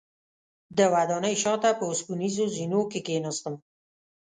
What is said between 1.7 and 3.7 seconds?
په اوسپنیزو زینو کې کیناستم.